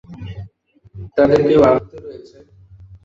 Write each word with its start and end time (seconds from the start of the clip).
তাদের 1.17 1.39
কেউ 1.47 1.61
আহত 1.69 1.91
রয়েছে? 2.03 2.37